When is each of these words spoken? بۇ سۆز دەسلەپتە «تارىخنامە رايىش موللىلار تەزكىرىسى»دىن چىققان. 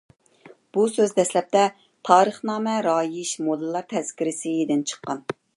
بۇ 0.77 0.85
سۆز 0.93 1.13
دەسلەپتە 1.19 1.61
«تارىخنامە 2.09 2.75
رايىش 2.89 3.37
موللىلار 3.49 3.89
تەزكىرىسى»دىن 3.95 4.87
چىققان. 4.93 5.27